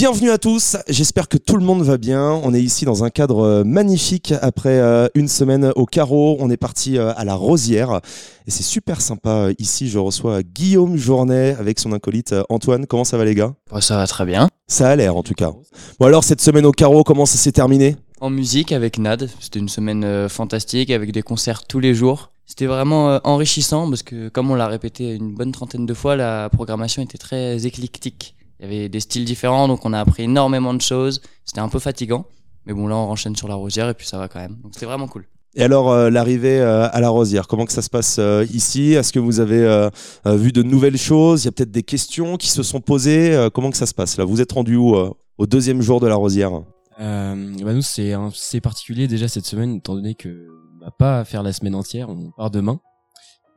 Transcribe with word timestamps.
Bienvenue 0.00 0.30
à 0.30 0.38
tous, 0.38 0.78
j'espère 0.88 1.28
que 1.28 1.36
tout 1.36 1.58
le 1.58 1.62
monde 1.62 1.82
va 1.82 1.98
bien. 1.98 2.30
On 2.42 2.54
est 2.54 2.62
ici 2.62 2.86
dans 2.86 3.04
un 3.04 3.10
cadre 3.10 3.40
euh, 3.40 3.64
magnifique 3.64 4.32
après 4.40 4.80
euh, 4.80 5.08
une 5.14 5.28
semaine 5.28 5.72
au 5.76 5.84
carreau. 5.84 6.38
On 6.40 6.48
est 6.48 6.56
parti 6.56 6.96
euh, 6.96 7.12
à 7.18 7.26
la 7.26 7.34
Rosière 7.34 8.00
et 8.46 8.50
c'est 8.50 8.62
super 8.62 9.02
sympa. 9.02 9.48
Ici, 9.58 9.90
je 9.90 9.98
reçois 9.98 10.42
Guillaume 10.42 10.96
Journet 10.96 11.54
avec 11.60 11.78
son 11.78 11.92
acolyte 11.92 12.34
Antoine. 12.48 12.86
Comment 12.86 13.04
ça 13.04 13.18
va 13.18 13.26
les 13.26 13.34
gars? 13.34 13.52
Ça 13.80 13.98
va 13.98 14.06
très 14.06 14.24
bien. 14.24 14.48
Ça 14.68 14.88
a 14.88 14.96
l'air 14.96 15.16
en 15.16 15.22
tout 15.22 15.34
cas. 15.34 15.52
Bon 15.98 16.06
alors 16.06 16.24
cette 16.24 16.40
semaine 16.40 16.64
au 16.64 16.72
carreau, 16.72 17.04
comment 17.04 17.26
ça 17.26 17.36
s'est 17.36 17.52
terminé? 17.52 17.96
En 18.22 18.30
musique 18.30 18.72
avec 18.72 18.98
Nad, 18.98 19.28
c'était 19.38 19.58
une 19.58 19.68
semaine 19.68 20.30
fantastique 20.30 20.88
avec 20.88 21.12
des 21.12 21.20
concerts 21.20 21.66
tous 21.66 21.78
les 21.78 21.92
jours. 21.92 22.30
C'était 22.46 22.64
vraiment 22.64 23.20
enrichissant 23.24 23.86
parce 23.90 24.02
que 24.02 24.30
comme 24.30 24.50
on 24.50 24.54
l'a 24.54 24.66
répété 24.66 25.12
une 25.14 25.34
bonne 25.34 25.52
trentaine 25.52 25.84
de 25.84 25.92
fois, 25.92 26.16
la 26.16 26.48
programmation 26.48 27.02
était 27.02 27.18
très 27.18 27.66
éclectique. 27.66 28.34
Il 28.60 28.64
y 28.64 28.66
avait 28.66 28.88
des 28.88 29.00
styles 29.00 29.24
différents 29.24 29.66
donc 29.68 29.84
on 29.86 29.92
a 29.92 29.98
appris 30.00 30.24
énormément 30.24 30.74
de 30.74 30.80
choses. 30.82 31.20
C'était 31.44 31.60
un 31.60 31.68
peu 31.68 31.78
fatigant. 31.78 32.26
Mais 32.66 32.74
bon 32.74 32.86
là 32.88 32.96
on 32.96 33.06
renchaîne 33.06 33.34
sur 33.34 33.48
la 33.48 33.54
rosière 33.54 33.88
et 33.88 33.94
puis 33.94 34.06
ça 34.06 34.18
va 34.18 34.28
quand 34.28 34.38
même. 34.40 34.56
Donc 34.62 34.72
c'était 34.74 34.86
vraiment 34.86 35.08
cool. 35.08 35.26
Et 35.56 35.62
alors 35.64 35.90
euh, 35.90 36.10
l'arrivée 36.10 36.60
euh, 36.60 36.88
à 36.92 37.00
la 37.00 37.08
Rosière, 37.08 37.48
comment 37.48 37.64
que 37.64 37.72
ça 37.72 37.82
se 37.82 37.90
passe 37.90 38.18
euh, 38.20 38.46
ici? 38.52 38.92
Est-ce 38.92 39.12
que 39.12 39.18
vous 39.18 39.40
avez 39.40 39.88
vu 40.26 40.52
de 40.52 40.62
nouvelles 40.62 40.96
choses? 40.98 41.42
Il 41.42 41.46
y 41.46 41.48
a 41.48 41.52
peut-être 41.52 41.72
des 41.72 41.82
questions 41.82 42.36
qui 42.36 42.48
se 42.48 42.62
sont 42.62 42.80
posées. 42.80 43.34
Euh, 43.34 43.50
comment 43.50 43.70
que 43.70 43.76
ça 43.76 43.86
se 43.86 43.94
passe 43.94 44.16
là? 44.16 44.24
Vous 44.24 44.40
êtes 44.40 44.52
rendu 44.52 44.76
où 44.76 44.94
euh, 44.94 45.10
au 45.38 45.46
deuxième 45.46 45.80
jour 45.82 45.98
de 45.98 46.06
la 46.06 46.14
Rosière? 46.14 46.52
Euh, 47.00 47.54
bah 47.64 47.72
nous 47.72 47.82
c'est 47.82 48.12
un- 48.12 48.30
c'est 48.34 48.60
particulier 48.60 49.08
déjà 49.08 49.26
cette 49.26 49.46
semaine 49.46 49.76
étant 49.76 49.94
donné 49.94 50.14
que 50.14 50.46
on 50.80 50.84
va 50.84 50.90
pas 50.92 51.24
faire 51.24 51.42
la 51.42 51.52
semaine 51.52 51.74
entière, 51.74 52.10
on 52.10 52.30
part 52.36 52.50
demain. 52.50 52.78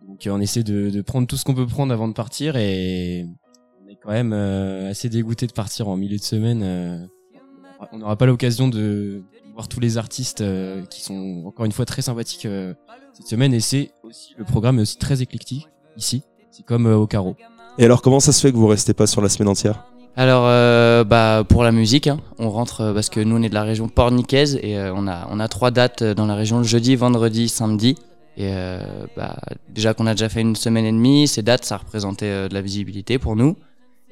Donc 0.07 0.27
on 0.27 0.39
essaie 0.39 0.63
de, 0.63 0.89
de 0.89 1.01
prendre 1.01 1.27
tout 1.27 1.35
ce 1.37 1.43
qu'on 1.45 1.53
peut 1.53 1.67
prendre 1.67 1.93
avant 1.93 2.07
de 2.07 2.13
partir 2.13 2.55
et 2.55 3.25
quand 4.03 4.11
même 4.11 4.33
euh, 4.33 4.91
assez 4.91 5.09
dégoûté 5.09 5.47
de 5.47 5.53
partir 5.53 5.87
en 5.87 5.95
milieu 5.97 6.17
de 6.17 6.23
semaine. 6.23 6.61
euh. 6.63 6.97
on 7.91 7.97
n'aura 7.99 8.15
pas 8.15 8.25
l'occasion 8.25 8.67
de 8.67 9.23
voir 9.53 9.67
tous 9.67 9.79
les 9.79 9.97
artistes 9.97 10.41
euh, 10.41 10.83
qui 10.85 11.01
sont 11.01 11.43
encore 11.45 11.65
une 11.65 11.71
fois 11.71 11.85
très 11.85 12.01
sympathiques 12.01 12.45
euh, 12.45 12.73
cette 13.13 13.27
semaine 13.27 13.53
et 13.53 13.59
c'est 13.59 13.91
aussi 14.03 14.33
le 14.37 14.43
programme 14.45 14.79
est 14.79 14.81
aussi 14.81 14.97
très 14.97 15.21
éclectique 15.21 15.67
ici. 15.97 16.23
C'est 16.51 16.65
comme 16.65 16.87
euh, 16.87 16.95
au 16.95 17.07
carreau. 17.07 17.35
Et 17.77 17.85
alors 17.85 18.01
comment 18.01 18.19
ça 18.19 18.31
se 18.31 18.41
fait 18.41 18.51
que 18.51 18.57
vous 18.57 18.67
restez 18.67 18.93
pas 18.93 19.07
sur 19.07 19.21
la 19.21 19.29
semaine 19.29 19.49
entière? 19.49 19.85
Alors 20.15 20.43
euh, 20.45 21.03
bah 21.03 21.43
pour 21.47 21.63
la 21.63 21.71
musique, 21.71 22.07
hein, 22.07 22.19
on 22.37 22.49
rentre 22.49 22.81
euh, 22.81 22.93
parce 22.93 23.09
que 23.09 23.19
nous 23.19 23.35
on 23.37 23.41
est 23.41 23.49
de 23.49 23.53
la 23.53 23.63
région 23.63 23.87
pornicaise 23.89 24.59
et 24.61 24.77
euh, 24.77 24.93
on 24.93 25.07
a 25.07 25.27
on 25.31 25.39
a 25.39 25.47
trois 25.47 25.71
dates 25.71 26.03
dans 26.03 26.25
la 26.27 26.35
région 26.35 26.57
le 26.59 26.63
jeudi, 26.63 26.95
vendredi, 26.95 27.49
samedi. 27.49 27.95
Et 28.35 28.49
euh, 28.51 28.79
bah, 29.15 29.37
déjà 29.69 29.93
qu'on 29.93 30.07
a 30.07 30.13
déjà 30.13 30.29
fait 30.29 30.41
une 30.41 30.55
semaine 30.55 30.85
et 30.85 30.91
demie, 30.91 31.27
ces 31.27 31.43
dates 31.43 31.65
ça 31.65 31.77
représentait 31.77 32.25
euh, 32.25 32.47
de 32.49 32.53
la 32.53 32.61
visibilité 32.61 33.17
pour 33.19 33.35
nous. 33.35 33.55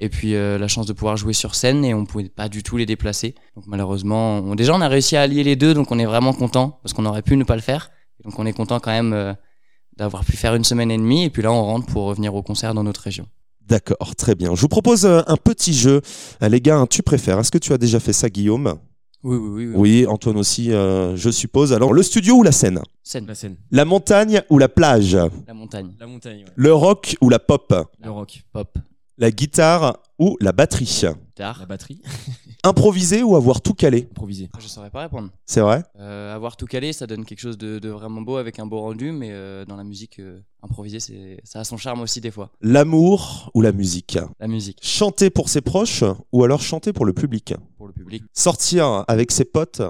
Et 0.03 0.09
puis 0.09 0.33
euh, 0.35 0.57
la 0.57 0.67
chance 0.67 0.87
de 0.87 0.93
pouvoir 0.93 1.15
jouer 1.15 1.33
sur 1.33 1.53
scène 1.53 1.85
et 1.85 1.93
on 1.93 2.05
pouvait 2.05 2.27
pas 2.27 2.49
du 2.49 2.63
tout 2.63 2.75
les 2.75 2.87
déplacer. 2.87 3.35
Donc 3.55 3.65
malheureusement, 3.67 4.39
on- 4.39 4.55
déjà 4.55 4.73
on 4.73 4.81
a 4.81 4.87
réussi 4.87 5.15
à 5.15 5.21
allier 5.21 5.43
les 5.43 5.55
deux, 5.55 5.73
donc 5.75 5.91
on 5.91 5.99
est 5.99 6.05
vraiment 6.05 6.33
content 6.33 6.79
parce 6.81 6.93
qu'on 6.93 7.05
aurait 7.05 7.21
pu 7.21 7.37
ne 7.37 7.43
pas 7.43 7.55
le 7.55 7.61
faire. 7.61 7.91
Donc 8.23 8.37
on 8.39 8.45
est 8.47 8.53
content 8.53 8.79
quand 8.79 8.91
même 8.91 9.13
euh, 9.13 9.33
d'avoir 9.97 10.25
pu 10.25 10.35
faire 10.35 10.55
une 10.55 10.63
semaine 10.63 10.89
et 10.91 10.97
demie 10.97 11.25
et 11.25 11.29
puis 11.29 11.43
là 11.43 11.51
on 11.51 11.63
rentre 11.63 11.85
pour 11.85 12.05
revenir 12.05 12.33
au 12.33 12.41
concert 12.41 12.73
dans 12.73 12.83
notre 12.83 13.01
région. 13.01 13.27
D'accord, 13.67 14.15
très 14.15 14.33
bien. 14.35 14.55
Je 14.55 14.61
vous 14.61 14.67
propose 14.67 15.05
euh, 15.05 15.21
un 15.27 15.37
petit 15.37 15.73
jeu. 15.73 16.01
Les 16.41 16.59
gars, 16.61 16.77
un 16.77 16.87
tu 16.87 17.03
préfères 17.03 17.37
Est-ce 17.39 17.51
que 17.51 17.59
tu 17.59 17.71
as 17.71 17.77
déjà 17.77 17.99
fait 17.99 18.11
ça 18.13 18.27
Guillaume? 18.29 18.79
Oui 19.23 19.37
oui 19.37 19.49
oui. 19.49 19.65
oui. 19.67 19.73
Oui, 19.75 20.05
Antoine 20.07 20.37
aussi, 20.37 20.71
euh, 20.71 21.15
je 21.15 21.29
suppose. 21.29 21.73
Alors 21.73 21.93
le 21.93 22.01
studio 22.01 22.37
ou 22.37 22.43
la 22.43 22.51
scène? 22.51 22.81
Scène, 23.03 23.27
La 23.27 23.35
scène. 23.35 23.55
La 23.69 23.85
montagne 23.85 24.41
ou 24.49 24.57
la 24.57 24.67
plage? 24.67 25.13
La 25.47 25.53
montagne, 25.53 25.91
La 25.99 26.07
montagne. 26.07 26.37
ouais. 26.39 26.51
Le 26.55 26.73
rock 26.73 27.15
ou 27.21 27.29
la 27.29 27.37
pop? 27.37 27.71
Le 28.03 28.09
rock. 28.09 28.41
pop, 28.51 28.75
La 29.21 29.29
guitare 29.29 29.99
ou 30.17 30.35
la 30.41 30.51
batterie. 30.51 31.03
La 31.37 31.53
batterie. 31.69 32.01
Improviser 32.63 33.21
ou 33.21 33.35
avoir 33.35 33.61
tout 33.61 33.75
calé? 33.75 34.07
Improvisé. 34.09 34.49
Je 34.57 34.67
saurais 34.67 34.89
pas 34.89 35.01
répondre. 35.01 35.29
C'est 35.45 35.61
vrai? 35.61 35.83
Euh, 35.99 36.33
avoir 36.35 36.57
tout 36.57 36.65
calé, 36.65 36.91
ça 36.91 37.05
donne 37.05 37.23
quelque 37.23 37.39
chose 37.39 37.55
de, 37.55 37.77
de 37.77 37.89
vraiment 37.89 38.21
beau 38.21 38.37
avec 38.37 38.57
un 38.57 38.65
beau 38.65 38.79
rendu, 38.79 39.11
mais 39.11 39.29
euh, 39.29 39.63
dans 39.63 39.75
la 39.75 39.83
musique, 39.83 40.17
euh, 40.17 40.39
improviser, 40.63 40.99
c'est, 40.99 41.39
ça 41.43 41.59
a 41.59 41.63
son 41.63 41.77
charme 41.77 42.01
aussi 42.01 42.19
des 42.19 42.31
fois. 42.31 42.49
L'amour 42.61 43.51
ou 43.53 43.61
la 43.61 43.71
musique? 43.71 44.17
La 44.39 44.47
musique 44.47 44.79
Chanter 44.81 45.29
pour 45.29 45.49
ses 45.49 45.61
proches 45.61 46.03
ou 46.31 46.43
alors 46.43 46.63
chanter 46.63 46.91
pour 46.91 47.05
le 47.05 47.13
public? 47.13 47.53
Pour 47.77 47.85
le 47.85 47.93
public, 47.93 48.23
Sortir 48.33 49.05
avec 49.07 49.31
ses 49.31 49.45
potes 49.45 49.83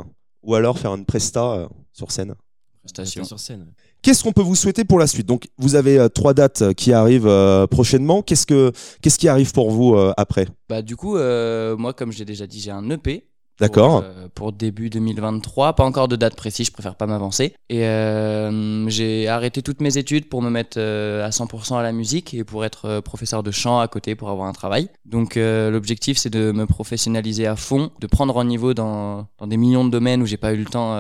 ou 0.44 0.56
alors 0.56 0.78
faire 0.78 0.94
une 0.94 1.06
presta 1.06 1.54
euh, 1.54 1.70
sur 1.94 2.12
scène? 2.12 2.36
Prestation. 2.82 3.24
Sur 3.24 3.40
scène. 3.40 3.72
Qu'est-ce 4.02 4.24
qu'on 4.24 4.32
peut 4.32 4.42
vous 4.42 4.56
souhaiter 4.56 4.84
pour 4.84 4.98
la 4.98 5.06
suite? 5.08 5.28
Donc, 5.28 5.48
vous 5.60 5.76
avez 5.76 6.00
euh, 6.00 6.10
trois 6.10 6.34
dates 6.34 6.64
euh, 6.64 6.74
qui 6.74 6.92
arrivent 6.92 7.28
euh, 7.28 7.68
prochainement. 7.68 8.24
Qu'est-ce 8.24 8.48
que 8.48 8.72
qu'est-ce 9.02 9.20
qui 9.20 9.28
arrive 9.28 9.52
pour 9.54 9.70
vous 9.72 9.96
après? 10.18 10.48
Bah 10.70 10.82
du 10.82 10.96
coup, 10.96 11.18
moi 11.78 11.94
comme 11.94 12.12
j'ai 12.12 12.26
déjà 12.26 12.48
dit, 12.48 12.60
j'ai 12.60 12.72
un 12.72 12.90
EP. 12.90 13.20
pour, 13.58 13.68
D'accord. 13.68 14.02
euh, 14.04 14.28
pour 14.34 14.54
début 14.54 14.90
2023, 14.90 15.74
pas 15.76 15.84
encore 15.84 16.08
de 16.08 16.16
date 16.16 16.36
précise, 16.36 16.68
je 16.68 16.72
préfère 16.72 16.96
pas 16.96 17.06
m'avancer. 17.06 17.54
Et 17.70 17.86
euh, 17.86 18.88
j'ai 18.90 19.28
arrêté 19.28 19.62
toutes 19.62 19.82
mes 19.82 19.98
études 19.98 20.30
pour 20.30 20.42
me 20.42 20.50
mettre 20.50 20.78
euh, 20.80 21.24
à 21.26 21.30
100% 21.30 21.78
à 21.78 21.84
la 21.84 21.92
musique 21.92 22.34
et 22.34 22.44
pour 22.44 22.66
être 22.66 23.02
professeur 23.02 23.44
de 23.44 23.52
chant 23.52 23.80
à 23.80 23.88
côté 23.88 24.16
pour 24.16 24.30
avoir 24.30 24.48
un 24.48 24.54
travail. 24.54 24.90
Donc 25.06 25.36
l'objectif 25.36 26.18
c'est 26.18 26.30
de 26.32 26.52
me 26.52 26.66
professionnaliser 26.66 27.46
à 27.46 27.56
fond, 27.56 27.92
de 28.00 28.08
prendre 28.08 28.40
un 28.40 28.46
niveau 28.46 28.74
dans, 28.74 29.28
dans 29.38 29.48
des 29.48 29.58
millions 29.58 29.86
de 29.86 29.92
domaines 29.92 30.24
où 30.24 30.26
j'ai 30.26 30.38
pas 30.38 30.54
eu 30.54 30.58
le 30.58 30.66
temps 30.66 30.94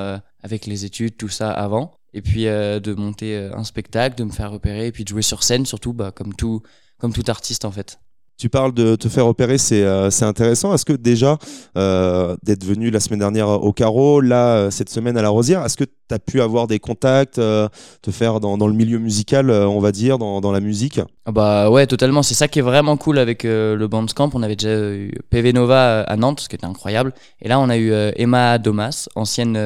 avec 0.43 0.65
les 0.67 0.85
études, 0.85 1.17
tout 1.17 1.29
ça 1.29 1.49
avant. 1.51 1.93
Et 2.13 2.21
puis 2.21 2.47
euh, 2.47 2.79
de 2.79 2.93
monter 2.93 3.37
euh, 3.37 3.55
un 3.55 3.63
spectacle, 3.63 4.17
de 4.17 4.23
me 4.23 4.31
faire 4.31 4.51
repérer 4.51 4.87
et 4.87 4.91
puis 4.91 5.03
de 5.03 5.09
jouer 5.09 5.21
sur 5.21 5.43
scène 5.43 5.65
surtout, 5.65 5.93
bah, 5.93 6.11
comme 6.13 6.33
tout 6.33 6.61
comme 6.97 7.13
tout 7.13 7.23
artiste 7.27 7.65
en 7.65 7.71
fait. 7.71 7.99
Tu 8.37 8.49
parles 8.49 8.73
de 8.73 8.95
te 8.95 9.07
faire 9.07 9.27
opérer, 9.27 9.57
c'est 9.57 9.83
euh, 9.83 10.09
intéressant. 10.21 10.73
Est-ce 10.73 10.85
que 10.85 10.93
déjà 10.93 11.37
euh, 11.77 12.35
d'être 12.43 12.63
venu 12.63 12.89
la 12.89 12.99
semaine 12.99 13.19
dernière 13.19 13.49
au 13.49 13.71
carreau, 13.71 14.19
là 14.19 14.71
cette 14.71 14.89
semaine 14.89 15.15
à 15.15 15.21
la 15.21 15.29
Rosière, 15.29 15.63
est-ce 15.63 15.77
que 15.77 15.85
tu 16.11 16.15
as 16.15 16.19
pu 16.19 16.41
avoir 16.41 16.67
des 16.67 16.79
contacts, 16.79 17.39
euh, 17.39 17.69
te 18.01 18.11
faire 18.11 18.39
dans, 18.39 18.67
le 18.67 18.73
milieu 18.73 18.99
musical, 18.99 19.49
euh, 19.49 19.67
on 19.67 19.79
va 19.79 19.91
dire, 19.91 20.17
dans, 20.17 20.51
la 20.51 20.59
musique? 20.59 20.99
Ah 21.25 21.31
bah 21.31 21.69
ouais, 21.69 21.87
totalement. 21.87 22.23
C'est 22.23 22.33
ça 22.33 22.47
qui 22.47 22.59
est 22.59 22.63
vraiment 22.63 22.97
cool 22.97 23.17
avec 23.17 23.45
euh, 23.45 23.75
le 23.75 23.87
Bandcamp. 23.87 24.29
On 24.33 24.43
avait 24.43 24.55
déjà 24.55 24.75
eu 24.75 25.13
PV 25.29 25.53
Nova 25.53 25.75
euh, 25.75 26.03
à 26.07 26.17
Nantes, 26.17 26.41
ce 26.41 26.49
qui 26.49 26.55
était 26.55 26.65
incroyable. 26.65 27.13
Et 27.41 27.47
là, 27.47 27.59
on 27.59 27.69
a 27.69 27.77
eu 27.77 27.93
Emma 28.15 28.57
Domas, 28.57 29.07
ancienne, 29.15 29.57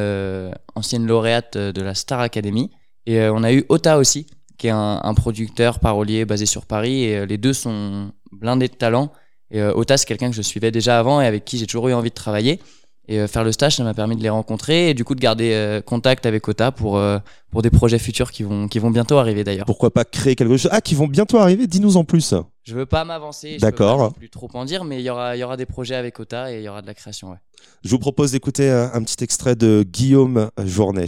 ancienne 0.76 1.08
lauréate 1.08 1.58
de 1.58 1.82
la 1.82 1.96
Star 1.96 2.20
Academy. 2.20 2.70
Et 3.06 3.22
on 3.30 3.44
a 3.44 3.52
eu 3.52 3.66
Ota 3.70 3.98
aussi, 3.98 4.28
qui 4.58 4.68
est 4.68 4.72
un, 4.72 5.00
un 5.04 5.14
producteur 5.14 5.80
parolier 5.80 6.26
basé 6.26 6.46
sur 6.46 6.66
Paris. 6.66 7.04
Et 7.04 7.26
les 7.26 7.38
deux 7.38 7.54
sont 7.54 8.12
blindés 8.32 8.68
de 8.68 8.76
talent. 8.76 9.12
Et 9.52 9.62
Ota, 9.62 9.98
c'est 9.98 10.06
quelqu'un 10.06 10.30
que 10.30 10.36
je 10.36 10.42
suivais 10.42 10.72
déjà 10.72 11.00
avant 11.00 11.22
et 11.22 11.26
avec 11.26 11.46
qui 11.46 11.58
j'ai 11.58 11.66
toujours 11.66 11.90
eu 11.90 11.94
envie 11.94 12.10
de 12.10 12.16
travailler. 12.16 12.60
Et 13.08 13.20
euh, 13.20 13.28
faire 13.28 13.44
le 13.44 13.52
stage, 13.52 13.76
ça 13.76 13.84
m'a 13.84 13.94
permis 13.94 14.16
de 14.16 14.24
les 14.24 14.30
rencontrer 14.30 14.90
et 14.90 14.94
du 14.94 15.04
coup 15.04 15.16
de 15.16 15.20
garder 15.20 15.52
euh, 15.54 15.82
contact 15.82 16.26
avec 16.26 16.48
Ota 16.48 16.72
pour, 16.72 16.98
euh, 16.98 17.20
pour 17.52 17.62
des 17.62 17.70
projets 17.70 18.00
futurs 18.00 18.32
qui 18.32 18.44
vont, 18.44 18.68
qui 18.68 18.80
vont 18.80 18.90
bientôt 18.90 19.18
arriver 19.18 19.44
d'ailleurs. 19.44 19.66
Pourquoi 19.66 19.92
pas 19.92 20.06
créer 20.06 20.36
quelque 20.36 20.58
chose? 20.58 20.70
Ah, 20.72 20.82
qui 20.82 20.96
vont 20.96 21.08
bientôt 21.08 21.38
arriver? 21.38 21.68
Dis-nous 21.68 21.98
en 21.98 22.04
plus. 22.04 22.34
Je 22.64 22.76
veux 22.76 22.88
pas 22.88 23.06
m'avancer, 23.06 23.56
je 23.56 23.62
D'accord. 23.62 23.92
peux 23.92 23.98
pas 23.98 24.04
non 24.06 24.12
plus 24.12 24.30
trop 24.30 24.50
en 24.56 24.66
dire, 24.66 24.84
mais 24.84 25.00
il 25.00 25.06
y 25.06 25.10
aura, 25.10 25.38
y 25.38 25.44
aura 25.44 25.56
des 25.56 25.68
projets 25.68 25.96
avec 25.96 26.20
Ota 26.20 26.52
et 26.52 26.58
il 26.58 26.64
y 26.64 26.70
aura 26.70 26.82
de 26.82 26.88
la 26.88 26.96
création. 26.96 27.30
Ouais. 27.30 27.38
Je 27.84 27.92
vous 27.92 28.00
propose 28.00 28.32
d'écouter 28.32 28.70
euh, 28.70 28.88
un 28.92 29.04
petit 29.04 29.24
extrait 29.24 29.56
de 29.56 29.86
Guillaume 29.88 30.50
Journet. 30.66 31.06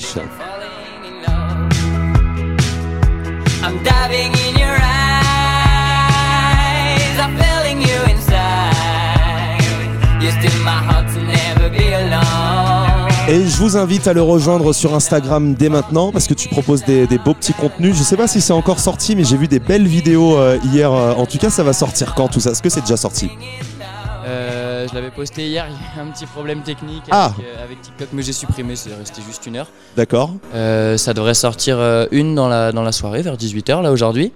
Et 13.30 13.46
je 13.46 13.58
vous 13.58 13.76
invite 13.76 14.08
à 14.08 14.14
le 14.14 14.22
rejoindre 14.22 14.72
sur 14.72 14.96
Instagram 14.96 15.54
dès 15.54 15.68
maintenant 15.68 16.14
parce 16.14 16.28
que 16.28 16.34
tu 16.34 16.48
proposes 16.48 16.86
des, 16.86 17.08
des 17.08 17.18
beaux 17.18 17.34
petits 17.34 17.54
contenus. 17.54 17.96
Je 17.98 18.04
sais 18.04 18.16
pas 18.16 18.28
si 18.28 18.40
c'est 18.40 18.54
encore 18.54 18.80
sorti, 18.80 19.18
mais 19.18 19.26
j'ai 19.26 19.36
vu 19.36 19.50
des 19.50 19.60
belles 19.60 19.86
vidéos 19.88 20.38
euh, 20.38 20.58
hier. 20.72 20.92
euh, 20.94 21.14
en 21.14 21.26
tout 21.26 21.38
cas, 21.38 21.50
ça 21.50 21.62
va 21.64 21.74
sortir 21.74 22.14
quand 22.16 22.30
tout 22.30 22.40
ça? 22.40 22.52
Est-ce 22.52 22.62
que 22.62 22.70
c'est 22.70 22.80
déjà 22.82 22.96
sorti? 22.96 23.30
Euh, 24.26 24.88
je 24.90 24.96
l'avais 24.96 25.12
posté 25.12 25.46
hier, 25.48 25.68
il 25.70 25.98
y 25.98 26.00
a 26.00 26.04
un 26.04 26.12
petit 26.12 26.26
problème 26.26 26.62
technique 26.62 27.04
Ah. 27.12 27.34
avec, 27.36 27.46
euh, 27.46 27.64
avec 27.66 27.82
TikTok, 27.82 28.08
mais 28.14 28.22
j'ai 28.22 28.32
supprimé, 28.32 28.78
c'est 28.78 28.94
resté 28.96 29.22
juste 29.28 29.46
une 29.46 29.58
heure. 29.58 29.68
D'accord 29.98 30.32
Euh, 30.56 30.96
ça 30.96 31.14
devrait 31.14 31.34
sortir 31.34 31.80
une 32.12 32.34
dans 32.34 32.48
la, 32.48 32.72
dans 32.72 32.84
la 32.84 32.94
soirée, 32.94 33.24
vers 33.24 33.36
18h 33.36 33.82
là 33.82 33.92
aujourd'hui. 33.92 34.32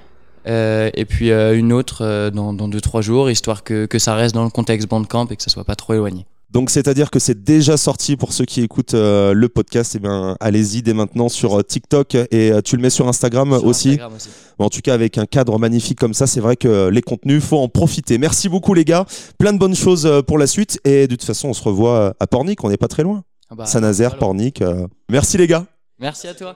Euh, 0.47 0.89
et 0.95 1.05
puis 1.05 1.31
une 1.31 1.71
autre 1.71 2.29
dans 2.31 2.51
2-3 2.53 3.01
jours, 3.01 3.29
histoire 3.29 3.63
que, 3.63 3.85
que 3.85 3.99
ça 3.99 4.15
reste 4.15 4.35
dans 4.35 4.43
le 4.43 4.49
contexte 4.49 4.89
Bandcamp 4.89 5.27
et 5.31 5.37
que 5.37 5.43
ça 5.43 5.49
soit 5.49 5.63
pas 5.63 5.75
trop 5.75 5.93
éloigné. 5.93 6.25
Donc 6.51 6.69
c'est-à-dire 6.69 7.11
que 7.11 7.19
c'est 7.19 7.43
déjà 7.43 7.77
sorti 7.77 8.17
pour 8.17 8.33
ceux 8.33 8.43
qui 8.43 8.61
écoutent 8.61 8.93
euh, 8.93 9.33
le 9.33 9.47
podcast. 9.47 9.93
Eh 9.95 9.99
bien, 9.99 10.35
allez-y 10.41 10.81
dès 10.81 10.93
maintenant 10.93 11.29
sur 11.29 11.59
euh, 11.59 11.63
TikTok 11.63 12.15
et 12.15 12.51
euh, 12.51 12.61
tu 12.61 12.75
le 12.75 12.81
mets 12.81 12.89
sur 12.89 13.07
Instagram 13.07 13.57
Sur 13.57 13.65
aussi. 13.65 13.89
Instagram 13.91 14.13
aussi. 14.15 14.29
Mais 14.59 14.65
en 14.65 14.69
tout 14.69 14.81
cas, 14.81 14.93
avec 14.93 15.17
un 15.17 15.25
cadre 15.25 15.57
magnifique 15.57 15.97
comme 15.97 16.13
ça, 16.13 16.27
c'est 16.27 16.41
vrai 16.41 16.57
que 16.57 16.89
les 16.89 17.01
contenus, 17.01 17.41
faut 17.41 17.57
en 17.59 17.69
profiter. 17.69 18.17
Merci 18.17 18.49
beaucoup 18.49 18.73
les 18.73 18.83
gars. 18.83 19.05
Plein 19.37 19.53
de 19.53 19.59
bonnes 19.59 19.75
choses 19.75 20.09
pour 20.27 20.37
la 20.37 20.45
suite 20.47 20.79
et 20.83 21.07
de 21.07 21.15
toute 21.15 21.23
façon, 21.25 21.47
on 21.49 21.53
se 21.53 21.63
revoit 21.63 22.15
à 22.19 22.27
Pornic. 22.27 22.63
On 22.65 22.69
n'est 22.69 22.77
pas 22.77 22.89
très 22.89 23.03
loin. 23.03 23.23
Ah 23.49 23.55
bah, 23.55 23.65
Saint-Nazaire. 23.65 24.17
Pornic. 24.17 24.61
euh. 24.61 24.87
Merci 25.09 25.37
les 25.37 25.47
gars. 25.47 25.65
Merci 25.99 26.27
à 26.27 26.33
toi. 26.33 26.49